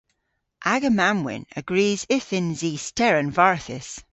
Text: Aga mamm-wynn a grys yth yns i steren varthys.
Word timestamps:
Aga 0.73 0.91
mamm-wynn 0.99 1.45
a 1.59 1.61
grys 1.69 2.01
yth 2.15 2.31
yns 2.39 2.61
i 2.71 2.73
steren 2.87 3.29
varthys. 3.37 3.89